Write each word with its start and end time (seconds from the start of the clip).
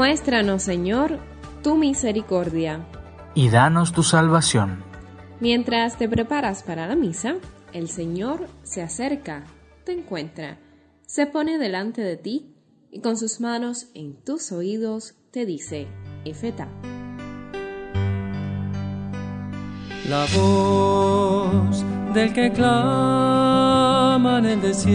Muéstranos, 0.00 0.62
Señor, 0.62 1.18
tu 1.62 1.76
misericordia. 1.76 2.86
Y 3.34 3.50
danos 3.50 3.92
tu 3.92 4.02
salvación. 4.02 4.82
Mientras 5.40 5.98
te 5.98 6.08
preparas 6.08 6.62
para 6.62 6.86
la 6.86 6.96
misa, 6.96 7.36
el 7.72 7.88
Señor 7.88 8.48
se 8.62 8.82
acerca, 8.82 9.44
te 9.84 9.92
encuentra, 9.92 10.58
se 11.06 11.26
pone 11.26 11.58
delante 11.58 12.02
de 12.02 12.16
ti 12.16 12.54
y 12.90 13.00
con 13.00 13.16
sus 13.16 13.40
manos 13.40 13.88
en 13.94 14.14
tus 14.24 14.52
oídos 14.52 15.14
te 15.30 15.46
dice, 15.46 15.86
Efeta. 16.24 16.68
La 20.08 20.26
voz 20.34 21.84
del 22.12 22.32
que 22.32 22.50
clama 22.52 24.38
en 24.38 24.46
el 24.46 24.60
desierto. 24.60 24.90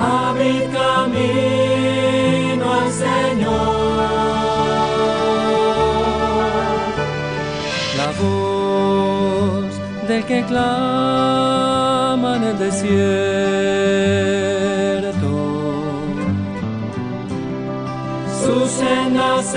Abrid 0.00 0.62
camino 0.72 2.64
al 2.72 2.90
Señor. 2.90 4.02
La 7.98 8.08
voz 8.22 9.72
del 10.08 10.24
que 10.24 10.42
clama 10.44 12.36
en 12.36 12.44
el 12.44 12.58
desierto. 12.58 12.92
Sus 18.42 18.70
sendas 18.70 19.54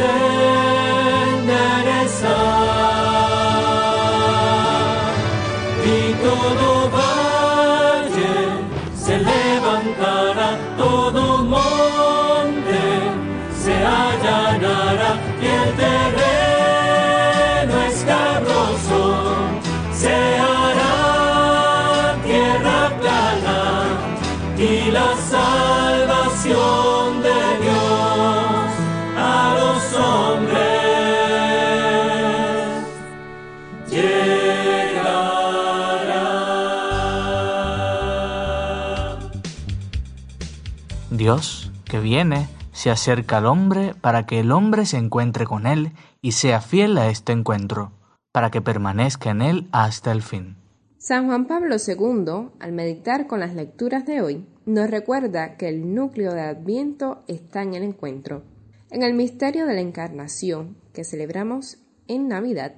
Dios, 41.26 41.72
que 41.90 42.00
viene, 42.00 42.48
se 42.72 42.92
acerca 42.92 43.40
al 43.40 43.48
hombre 43.48 43.96
para 44.00 44.28
que 44.28 44.42
el 44.42 44.52
hombre 44.52 44.86
se 44.86 44.98
encuentre 44.98 45.48
con 45.48 45.66
él 45.66 45.92
y 46.22 46.34
sea 46.34 46.62
fiel 46.62 47.00
a 47.00 47.10
este 47.10 47.32
encuentro, 47.32 47.94
para 48.32 48.52
que 48.52 48.62
permanezca 48.62 49.32
en 49.32 49.42
él 49.42 49.68
hasta 49.72 50.12
el 50.12 50.22
fin. 50.22 50.56
San 51.00 51.26
Juan 51.26 51.48
Pablo 51.48 51.78
II, 51.78 52.52
al 52.60 52.72
meditar 52.74 53.26
con 53.26 53.40
las 53.40 53.56
lecturas 53.56 54.06
de 54.06 54.22
hoy, 54.22 54.46
nos 54.68 54.88
recuerda 54.92 55.58
que 55.58 55.68
el 55.68 55.96
núcleo 55.96 56.32
de 56.32 56.42
Adviento 56.42 57.24
está 57.28 57.64
en 57.64 57.74
el 57.74 57.82
encuentro. 57.82 58.44
En 58.92 59.02
el 59.02 59.16
misterio 59.16 59.66
de 59.66 59.74
la 59.74 59.82
Encarnación, 59.82 60.78
que 60.94 61.04
celebramos 61.04 61.80
en 62.08 62.28
Navidad, 62.28 62.76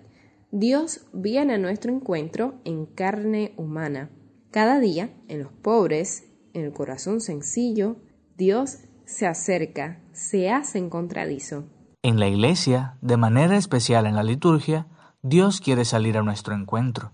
Dios 0.51 1.05
viene 1.11 1.55
a 1.55 1.57
nuestro 1.57 1.93
encuentro 1.93 2.61
en 2.63 2.85
carne 2.85 3.51
humana. 3.57 4.09
Cada 4.51 4.79
día, 4.79 5.09
en 5.27 5.39
los 5.39 5.51
pobres, 5.51 6.23
en 6.53 6.63
el 6.63 6.71
corazón 6.71 7.19
sencillo, 7.19 7.97
Dios 8.37 8.81
se 9.05 9.25
acerca, 9.25 9.99
se 10.11 10.51
hace 10.51 10.77
encontradizo. 10.77 11.63
En 12.03 12.19
la 12.19 12.27
iglesia, 12.27 12.95
de 13.01 13.17
manera 13.17 13.57
especial 13.57 14.05
en 14.05 14.13
la 14.13 14.21
liturgia, 14.21 14.85
Dios 15.23 15.59
quiere 15.59 15.85
salir 15.85 16.19
a 16.19 16.21
nuestro 16.21 16.53
encuentro, 16.53 17.13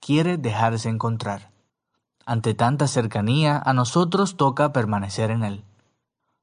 quiere 0.00 0.36
dejarse 0.36 0.88
encontrar. 0.88 1.52
Ante 2.26 2.54
tanta 2.54 2.88
cercanía, 2.88 3.62
a 3.64 3.72
nosotros 3.72 4.36
toca 4.36 4.72
permanecer 4.72 5.30
en 5.30 5.44
Él. 5.44 5.64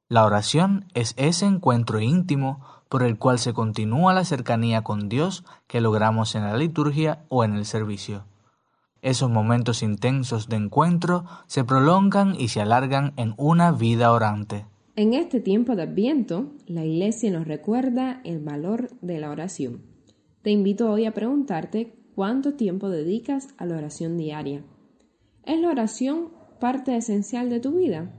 La 0.08 0.24
oración 0.24 0.86
es 0.94 1.12
ese 1.18 1.44
encuentro 1.44 2.00
íntimo 2.00 2.64
por 2.88 3.02
el 3.02 3.18
cual 3.18 3.38
se 3.38 3.52
continúa 3.52 4.14
la 4.14 4.24
cercanía 4.24 4.80
con 4.80 5.10
Dios 5.10 5.44
que 5.66 5.82
logramos 5.82 6.34
en 6.36 6.44
la 6.44 6.56
liturgia 6.56 7.26
o 7.28 7.44
en 7.44 7.52
el 7.52 7.66
servicio. 7.66 8.24
Esos 9.02 9.28
momentos 9.28 9.82
intensos 9.82 10.48
de 10.48 10.54
encuentro 10.54 11.24
se 11.48 11.64
prolongan 11.64 12.36
y 12.38 12.48
se 12.48 12.60
alargan 12.60 13.14
en 13.16 13.34
una 13.36 13.72
vida 13.72 14.12
orante. 14.12 14.64
En 14.94 15.12
este 15.12 15.40
tiempo 15.40 15.74
de 15.74 15.82
Adviento, 15.82 16.52
la 16.68 16.84
Iglesia 16.84 17.32
nos 17.32 17.48
recuerda 17.48 18.20
el 18.22 18.38
valor 18.38 18.90
de 19.00 19.18
la 19.18 19.30
oración. 19.30 19.82
Te 20.42 20.52
invito 20.52 20.88
hoy 20.88 21.06
a 21.06 21.14
preguntarte 21.14 21.96
cuánto 22.14 22.54
tiempo 22.54 22.90
dedicas 22.90 23.48
a 23.58 23.66
la 23.66 23.76
oración 23.76 24.16
diaria. 24.16 24.62
¿Es 25.44 25.60
la 25.60 25.70
oración 25.70 26.28
parte 26.60 26.96
esencial 26.96 27.50
de 27.50 27.58
tu 27.58 27.72
vida? 27.72 28.12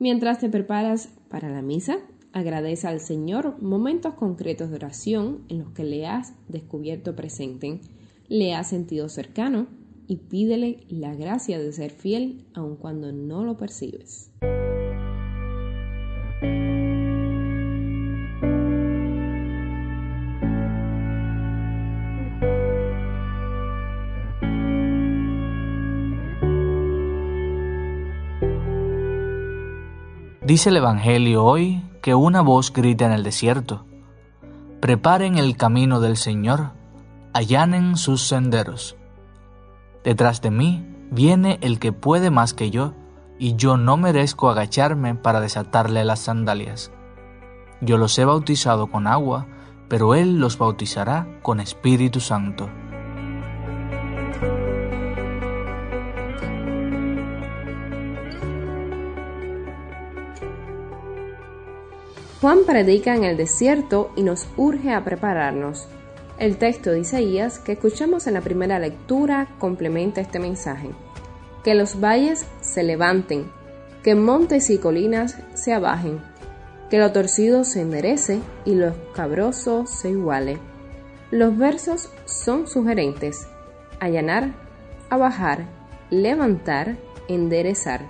Mientras 0.00 0.40
te 0.40 0.48
preparas 0.48 1.10
para 1.28 1.48
la 1.48 1.62
misa, 1.62 1.98
agradece 2.32 2.88
al 2.88 2.98
Señor 2.98 3.62
momentos 3.62 4.14
concretos 4.14 4.70
de 4.70 4.76
oración 4.76 5.44
en 5.48 5.60
los 5.60 5.70
que 5.70 5.84
le 5.84 6.08
has 6.08 6.34
descubierto 6.48 7.14
presente, 7.14 7.80
le 8.26 8.54
has 8.54 8.68
sentido 8.68 9.08
cercano 9.08 9.68
y 10.12 10.16
pídele 10.16 10.84
la 10.90 11.14
gracia 11.14 11.58
de 11.58 11.72
ser 11.72 11.90
fiel 11.90 12.44
aun 12.52 12.76
cuando 12.76 13.12
no 13.12 13.44
lo 13.44 13.56
percibes. 13.56 14.30
Dice 30.44 30.68
el 30.68 30.76
Evangelio 30.76 31.42
hoy 31.42 31.82
que 32.02 32.14
una 32.14 32.42
voz 32.42 32.70
grita 32.70 33.06
en 33.06 33.12
el 33.12 33.22
desierto, 33.22 33.86
preparen 34.80 35.38
el 35.38 35.56
camino 35.56 36.00
del 36.00 36.18
Señor, 36.18 36.72
allanen 37.32 37.96
sus 37.96 38.20
senderos. 38.20 38.94
Detrás 40.04 40.42
de 40.42 40.50
mí 40.50 40.84
viene 41.10 41.58
el 41.60 41.78
que 41.78 41.92
puede 41.92 42.30
más 42.30 42.54
que 42.54 42.70
yo, 42.70 42.94
y 43.38 43.56
yo 43.56 43.76
no 43.76 43.96
merezco 43.96 44.50
agacharme 44.50 45.14
para 45.14 45.40
desatarle 45.40 46.04
las 46.04 46.20
sandalias. 46.20 46.90
Yo 47.80 47.98
los 47.98 48.18
he 48.18 48.24
bautizado 48.24 48.88
con 48.88 49.06
agua, 49.06 49.46
pero 49.88 50.14
Él 50.14 50.38
los 50.38 50.58
bautizará 50.58 51.26
con 51.42 51.60
Espíritu 51.60 52.20
Santo. 52.20 52.68
Juan 62.40 62.60
predica 62.66 63.14
en 63.14 63.22
el 63.22 63.36
desierto 63.36 64.10
y 64.16 64.24
nos 64.24 64.48
urge 64.56 64.92
a 64.92 65.04
prepararnos. 65.04 65.86
El 66.38 66.56
texto 66.56 66.90
de 66.90 67.00
Isaías 67.00 67.58
que 67.58 67.72
escuchamos 67.72 68.26
en 68.26 68.34
la 68.34 68.40
primera 68.40 68.78
lectura 68.78 69.48
complementa 69.58 70.20
este 70.20 70.38
mensaje. 70.38 70.90
Que 71.62 71.74
los 71.74 72.00
valles 72.00 72.46
se 72.60 72.82
levanten, 72.82 73.50
que 74.02 74.14
montes 74.14 74.70
y 74.70 74.78
colinas 74.78 75.38
se 75.54 75.72
abajen, 75.72 76.20
que 76.90 76.98
lo 76.98 77.12
torcido 77.12 77.64
se 77.64 77.80
enderece 77.80 78.40
y 78.64 78.74
lo 78.74 78.88
escabroso 78.88 79.86
se 79.86 80.10
iguale. 80.10 80.58
Los 81.30 81.56
versos 81.56 82.10
son 82.26 82.66
sugerentes. 82.66 83.46
Allanar, 84.00 84.52
abajar, 85.08 85.66
levantar, 86.10 86.96
enderezar. 87.28 88.02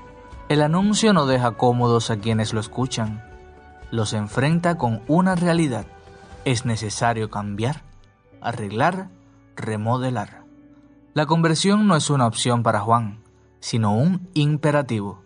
El 0.48 0.62
anuncio 0.62 1.12
no 1.12 1.26
deja 1.26 1.52
cómodos 1.52 2.10
a 2.10 2.16
quienes 2.16 2.52
lo 2.52 2.60
escuchan. 2.60 3.22
Los 3.90 4.12
enfrenta 4.14 4.76
con 4.76 5.02
una 5.06 5.34
realidad. 5.34 5.86
Es 6.44 6.64
necesario 6.64 7.30
cambiar, 7.30 7.82
arreglar, 8.42 9.10
remodelar. 9.56 10.44
La 11.14 11.26
conversión 11.26 11.86
no 11.86 11.96
es 11.96 12.10
una 12.10 12.26
opción 12.26 12.62
para 12.62 12.80
Juan, 12.80 13.22
sino 13.60 13.94
un 13.96 14.28
imperativo. 14.34 15.22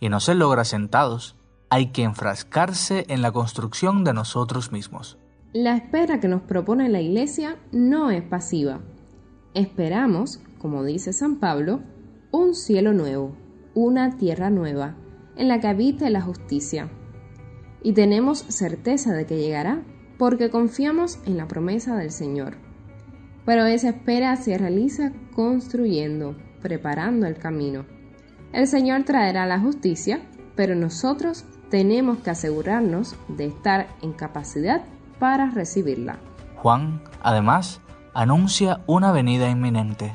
Y 0.00 0.08
no 0.08 0.20
se 0.20 0.34
logra 0.34 0.64
sentados, 0.64 1.36
hay 1.68 1.88
que 1.88 2.02
enfrascarse 2.02 3.06
en 3.08 3.22
la 3.22 3.32
construcción 3.32 4.04
de 4.04 4.14
nosotros 4.14 4.72
mismos. 4.72 5.18
La 5.52 5.74
espera 5.74 6.20
que 6.20 6.28
nos 6.28 6.42
propone 6.42 6.88
la 6.88 7.00
Iglesia 7.00 7.56
no 7.72 8.10
es 8.10 8.22
pasiva. 8.22 8.80
Esperamos, 9.54 10.40
como 10.58 10.84
dice 10.84 11.12
San 11.12 11.36
Pablo, 11.36 11.80
un 12.30 12.54
cielo 12.54 12.92
nuevo, 12.92 13.34
una 13.74 14.16
tierra 14.16 14.50
nueva, 14.50 14.96
en 15.36 15.48
la 15.48 15.60
que 15.60 15.68
habite 15.68 16.10
la 16.10 16.22
justicia. 16.22 16.90
Y 17.82 17.92
tenemos 17.92 18.38
certeza 18.38 19.12
de 19.12 19.26
que 19.26 19.38
llegará 19.38 19.82
porque 20.18 20.50
confiamos 20.50 21.18
en 21.26 21.36
la 21.36 21.46
promesa 21.48 21.96
del 21.96 22.10
Señor. 22.10 22.56
Pero 23.44 23.64
esa 23.66 23.90
espera 23.90 24.36
se 24.36 24.58
realiza 24.58 25.12
construyendo, 25.34 26.36
preparando 26.62 27.26
el 27.26 27.38
camino. 27.38 27.84
El 28.52 28.66
Señor 28.66 29.04
traerá 29.04 29.46
la 29.46 29.60
justicia, 29.60 30.20
pero 30.56 30.74
nosotros 30.74 31.44
tenemos 31.70 32.18
que 32.18 32.30
asegurarnos 32.30 33.16
de 33.28 33.46
estar 33.46 33.88
en 34.02 34.12
capacidad 34.12 34.82
para 35.18 35.50
recibirla. 35.50 36.18
Juan, 36.56 37.02
además, 37.22 37.80
anuncia 38.14 38.80
una 38.86 39.12
venida 39.12 39.50
inminente. 39.50 40.12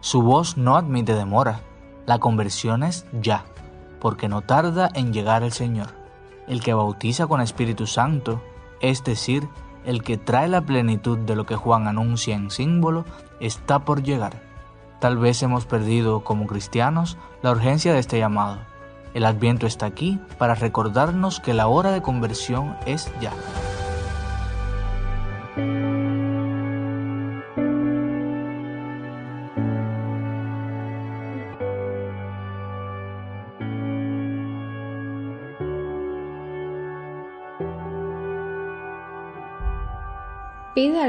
Su 0.00 0.22
voz 0.22 0.56
no 0.56 0.76
admite 0.76 1.14
demora. 1.14 1.60
La 2.06 2.18
conversión 2.18 2.82
es 2.82 3.06
ya, 3.20 3.44
porque 4.00 4.28
no 4.28 4.42
tarda 4.42 4.90
en 4.94 5.12
llegar 5.12 5.42
el 5.42 5.52
Señor. 5.52 5.88
El 6.46 6.62
que 6.62 6.74
bautiza 6.74 7.26
con 7.26 7.40
Espíritu 7.40 7.86
Santo, 7.86 8.42
es 8.80 9.04
decir, 9.04 9.48
el 9.84 10.02
que 10.02 10.16
trae 10.16 10.48
la 10.48 10.62
plenitud 10.62 11.18
de 11.18 11.36
lo 11.36 11.46
que 11.46 11.56
Juan 11.56 11.86
anuncia 11.86 12.34
en 12.34 12.50
símbolo, 12.50 13.04
está 13.40 13.80
por 13.80 14.02
llegar. 14.02 14.42
Tal 15.00 15.18
vez 15.18 15.42
hemos 15.42 15.66
perdido 15.66 16.24
como 16.24 16.46
cristianos 16.46 17.18
la 17.42 17.50
urgencia 17.50 17.92
de 17.92 17.98
este 17.98 18.18
llamado. 18.18 18.58
El 19.12 19.26
adviento 19.26 19.66
está 19.66 19.86
aquí 19.86 20.18
para 20.38 20.54
recordarnos 20.54 21.40
que 21.40 21.54
la 21.54 21.68
hora 21.68 21.92
de 21.92 22.02
conversión 22.02 22.76
es 22.86 23.12
ya. 23.20 23.32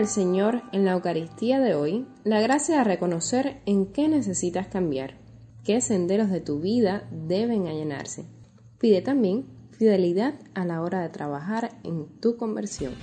Señor 0.07 0.63
en 0.71 0.85
la 0.85 0.93
Eucaristía 0.93 1.59
de 1.59 1.75
hoy 1.75 2.05
la 2.23 2.41
gracia 2.41 2.77
de 2.77 2.83
reconocer 2.83 3.61
en 3.65 3.87
qué 3.87 4.07
necesitas 4.07 4.67
cambiar, 4.67 5.17
qué 5.63 5.81
senderos 5.81 6.29
de 6.29 6.41
tu 6.41 6.59
vida 6.59 7.07
deben 7.11 7.67
allanarse. 7.67 8.25
Pide 8.79 9.01
también 9.01 9.45
fidelidad 9.71 10.35
a 10.53 10.65
la 10.65 10.81
hora 10.81 11.01
de 11.01 11.09
trabajar 11.09 11.79
en 11.83 12.07
tu 12.19 12.37
conversión. 12.37 12.93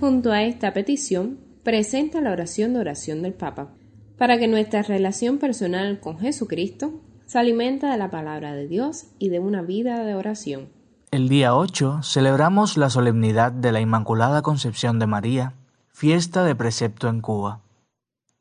Junto 0.00 0.30
a 0.30 0.42
esta 0.42 0.72
petición, 0.72 1.45
presenta 1.66 2.20
la 2.20 2.30
oración 2.30 2.74
de 2.74 2.78
oración 2.78 3.22
del 3.22 3.34
Papa, 3.34 3.72
para 4.16 4.38
que 4.38 4.46
nuestra 4.46 4.82
relación 4.82 5.38
personal 5.38 5.98
con 5.98 6.16
Jesucristo 6.16 7.00
se 7.26 7.40
alimenta 7.40 7.90
de 7.90 7.98
la 7.98 8.08
palabra 8.08 8.54
de 8.54 8.68
Dios 8.68 9.06
y 9.18 9.30
de 9.30 9.40
una 9.40 9.62
vida 9.62 10.04
de 10.04 10.14
oración. 10.14 10.68
El 11.10 11.28
día 11.28 11.56
8 11.56 12.02
celebramos 12.04 12.76
la 12.76 12.88
solemnidad 12.88 13.50
de 13.50 13.72
la 13.72 13.80
Inmaculada 13.80 14.42
Concepción 14.42 15.00
de 15.00 15.08
María, 15.08 15.54
fiesta 15.88 16.44
de 16.44 16.54
precepto 16.54 17.08
en 17.08 17.20
Cuba. 17.20 17.62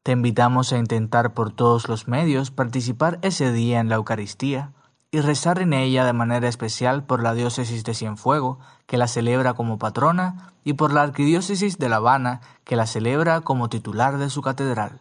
Te 0.04 0.12
invitamos 0.12 0.72
a 0.72 0.77
intentar 0.77 1.33
por 1.33 1.51
todos 1.51 1.89
los 1.89 2.07
medios 2.07 2.51
participar 2.51 3.18
ese 3.24 3.51
día 3.51 3.80
en 3.80 3.89
la 3.89 3.95
Eucaristía 3.95 4.75
y 5.16 5.22
rezar 5.22 5.62
en 5.62 5.72
ella 5.72 6.04
de 6.04 6.12
manera 6.12 6.50
especial 6.50 7.06
por 7.06 7.24
la 7.24 7.34
diócesis 7.34 7.86
de 7.86 7.94
Cienfuego, 7.94 8.60
que 8.86 8.98
la 8.98 9.08
celebra 9.08 9.54
como 9.54 9.80
patrona, 9.80 10.52
y 10.66 10.74
por 10.74 10.94
la 10.94 11.04
arquidiócesis 11.04 11.78
de 11.78 11.88
La 11.88 11.98
Habana, 11.98 12.42
que 12.66 12.76
la 12.76 12.86
celebra 12.86 13.40
como 13.40 13.70
titular 13.70 14.18
de 14.18 14.30
su 14.30 14.42
catedral. 14.42 15.00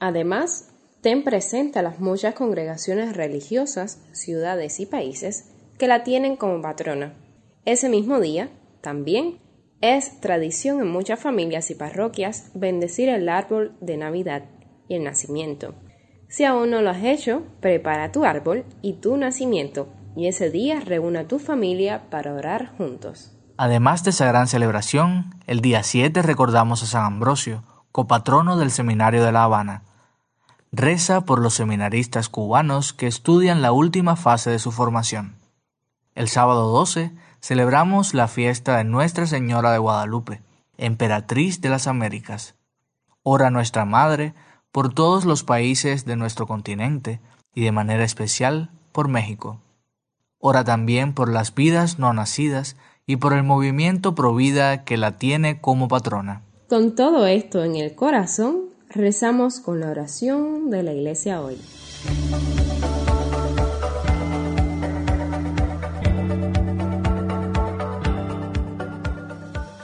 Además, 0.00 0.68
ten 1.00 1.24
presente 1.24 1.78
a 1.78 1.82
las 1.82 1.98
muchas 1.98 2.34
congregaciones 2.34 3.16
religiosas, 3.16 4.02
ciudades 4.12 4.80
y 4.80 4.84
países 4.84 5.50
que 5.78 5.88
la 5.88 6.04
tienen 6.04 6.36
como 6.36 6.60
patrona. 6.60 7.14
Ese 7.64 7.88
mismo 7.88 8.20
día, 8.20 8.50
también, 8.82 9.38
es 9.80 10.20
tradición 10.20 10.82
en 10.82 10.90
muchas 10.90 11.20
familias 11.20 11.70
y 11.70 11.74
parroquias 11.74 12.50
bendecir 12.52 13.08
el 13.08 13.30
árbol 13.30 13.72
de 13.80 13.96
Navidad 13.96 14.42
y 14.88 14.96
el 14.96 15.04
nacimiento. 15.04 15.74
Si 16.34 16.44
aún 16.44 16.70
no 16.70 16.82
lo 16.82 16.90
has 16.90 17.04
hecho, 17.04 17.44
prepara 17.60 18.10
tu 18.10 18.24
árbol 18.24 18.64
y 18.82 18.94
tu 18.94 19.16
nacimiento, 19.16 19.86
y 20.16 20.26
ese 20.26 20.50
día 20.50 20.80
reúna 20.80 21.20
a 21.20 21.28
tu 21.28 21.38
familia 21.38 22.10
para 22.10 22.34
orar 22.34 22.76
juntos. 22.76 23.30
Además 23.56 24.02
de 24.02 24.10
esa 24.10 24.26
gran 24.26 24.48
celebración, 24.48 25.36
el 25.46 25.60
día 25.60 25.84
7 25.84 26.22
recordamos 26.22 26.82
a 26.82 26.86
San 26.86 27.04
Ambrosio, 27.04 27.62
copatrono 27.92 28.56
del 28.56 28.72
Seminario 28.72 29.24
de 29.24 29.30
La 29.30 29.44
Habana. 29.44 29.84
Reza 30.72 31.20
por 31.20 31.40
los 31.40 31.54
seminaristas 31.54 32.28
cubanos 32.28 32.92
que 32.92 33.06
estudian 33.06 33.62
la 33.62 33.70
última 33.70 34.16
fase 34.16 34.50
de 34.50 34.58
su 34.58 34.72
formación. 34.72 35.36
El 36.16 36.26
sábado 36.26 36.68
12 36.72 37.12
celebramos 37.38 38.12
la 38.12 38.26
fiesta 38.26 38.78
de 38.78 38.82
Nuestra 38.82 39.28
Señora 39.28 39.70
de 39.70 39.78
Guadalupe, 39.78 40.42
emperatriz 40.78 41.60
de 41.60 41.68
las 41.68 41.86
Américas. 41.86 42.56
Ora 43.22 43.50
Nuestra 43.50 43.84
Madre 43.84 44.34
por 44.74 44.92
todos 44.92 45.24
los 45.24 45.44
países 45.44 46.04
de 46.04 46.16
nuestro 46.16 46.48
continente 46.48 47.20
y 47.54 47.62
de 47.62 47.70
manera 47.70 48.02
especial 48.02 48.72
por 48.90 49.06
México. 49.06 49.60
Ora 50.40 50.64
también 50.64 51.14
por 51.14 51.32
las 51.32 51.54
vidas 51.54 52.00
no 52.00 52.12
nacidas 52.12 52.74
y 53.06 53.14
por 53.14 53.34
el 53.34 53.44
movimiento 53.44 54.16
Provida 54.16 54.82
que 54.82 54.96
la 54.96 55.16
tiene 55.16 55.60
como 55.60 55.86
patrona. 55.86 56.42
Con 56.68 56.96
todo 56.96 57.28
esto 57.28 57.62
en 57.62 57.76
el 57.76 57.94
corazón, 57.94 58.62
rezamos 58.90 59.60
con 59.60 59.78
la 59.78 59.90
oración 59.90 60.70
de 60.70 60.82
la 60.82 60.92
Iglesia 60.92 61.40
hoy. 61.40 61.56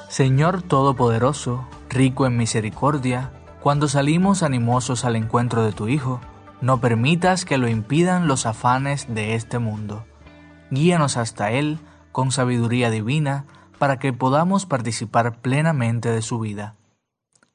Señor 0.08 0.62
Todopoderoso, 0.62 1.68
rico 1.88 2.26
en 2.26 2.36
misericordia, 2.36 3.30
cuando 3.60 3.88
salimos 3.88 4.42
animosos 4.42 5.04
al 5.04 5.16
encuentro 5.16 5.62
de 5.62 5.72
tu 5.72 5.88
Hijo, 5.88 6.20
no 6.60 6.80
permitas 6.80 7.44
que 7.44 7.58
lo 7.58 7.68
impidan 7.68 8.26
los 8.26 8.46
afanes 8.46 9.06
de 9.12 9.34
este 9.34 9.58
mundo. 9.58 10.04
Guíanos 10.70 11.16
hasta 11.16 11.50
Él 11.50 11.78
con 12.12 12.32
sabiduría 12.32 12.90
divina 12.90 13.44
para 13.78 13.98
que 13.98 14.12
podamos 14.12 14.66
participar 14.66 15.40
plenamente 15.40 16.10
de 16.10 16.22
su 16.22 16.38
vida. 16.40 16.76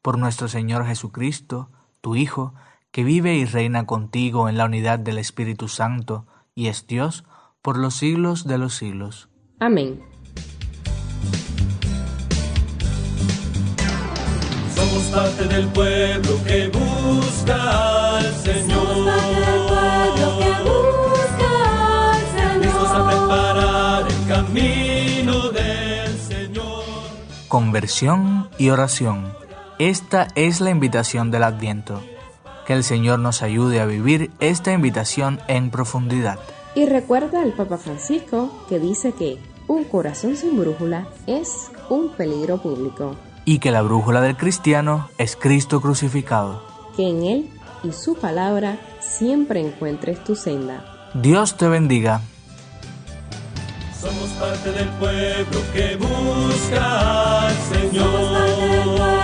Por 0.01 0.17
nuestro 0.17 0.47
Señor 0.47 0.85
Jesucristo, 0.85 1.69
tu 2.01 2.15
Hijo, 2.15 2.53
que 2.91 3.03
vive 3.03 3.35
y 3.35 3.45
reina 3.45 3.85
contigo 3.85 4.47
en 4.47 4.57
la 4.57 4.65
unidad 4.65 4.99
del 4.99 5.17
Espíritu 5.17 5.67
Santo 5.67 6.27
y 6.53 6.67
es 6.67 6.87
Dios 6.87 7.25
por 7.61 7.77
los 7.77 7.95
siglos 7.95 8.45
de 8.47 8.57
los 8.57 8.75
siglos. 8.75 9.29
Amén. 9.59 10.14
Parte 15.15 15.47
del 15.47 15.67
pueblo 15.69 16.43
que 16.45 16.67
busca 16.67 18.17
al 18.17 18.35
Señor. 18.35 18.85
Somos 18.85 19.15
parte 19.15 19.49
del 19.49 19.61
pueblo 19.65 20.39
que 20.39 20.51
busca 20.69 22.11
al 22.11 22.21
Señor. 22.35 22.65
Listos 22.65 22.89
a 22.91 23.07
preparar 23.09 24.07
el 24.11 24.27
camino 24.27 25.49
del 25.51 26.19
Señor. 26.19 26.83
Conversión 27.47 28.49
y 28.57 28.69
oración. 28.69 29.33
Esta 29.79 30.27
es 30.35 30.59
la 30.59 30.69
invitación 30.69 31.31
del 31.31 31.43
Adviento. 31.43 32.01
Que 32.67 32.73
el 32.73 32.83
Señor 32.83 33.19
nos 33.19 33.41
ayude 33.41 33.79
a 33.79 33.85
vivir 33.85 34.31
esta 34.41 34.73
invitación 34.73 35.39
en 35.47 35.71
profundidad. 35.71 36.39
Y 36.75 36.87
recuerda 36.87 37.41
al 37.41 37.53
Papa 37.53 37.77
Francisco 37.77 38.51
que 38.67 38.79
dice 38.79 39.13
que 39.13 39.37
un 39.67 39.85
corazón 39.85 40.35
sin 40.35 40.59
brújula 40.59 41.07
es 41.25 41.71
un 41.89 42.09
peligro 42.09 42.57
público 42.57 43.15
y 43.45 43.59
que 43.59 43.71
la 43.71 43.81
brújula 43.81 44.21
del 44.21 44.35
cristiano 44.35 45.09
es 45.17 45.35
Cristo 45.35 45.79
crucificado. 45.79 46.63
Que 46.95 47.09
en 47.09 47.23
Él 47.23 47.49
y 47.83 47.91
su 47.91 48.15
palabra 48.15 48.77
siempre 48.99 49.61
encuentres 49.61 50.23
tu 50.23 50.35
senda. 50.35 51.11
Dios 51.13 51.55
te 51.55 51.67
bendiga. 51.67 52.21
Somos 53.99 54.29
parte 54.39 54.71
del 54.71 54.89
pueblo 54.89 55.59
que 55.73 55.95
busca 55.95 57.47
al 57.47 57.55
Señor. 57.71 59.14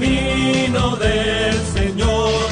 camino 0.00 0.96
del 0.96 1.54
Señor 1.74 2.48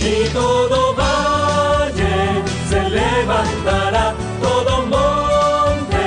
y 0.00 0.28
todo 0.28 0.94
valle 0.94 2.42
se 2.68 2.80
levantará, 2.90 4.14
todo 4.40 4.86
monte 4.86 6.06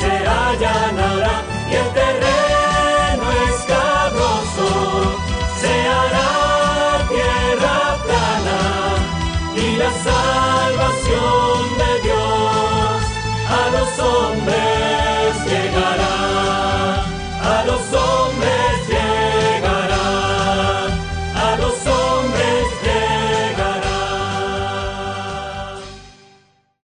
se 0.00 0.12
allanará 0.28 1.42
y 1.68 1.74
el 1.74 1.88
terreno 1.92 3.26
escabroso 3.50 4.68
se 5.60 5.74
hará 5.88 7.08
tierra 7.08 7.96
plana 8.06 8.60
y 9.56 9.76
las 9.76 10.27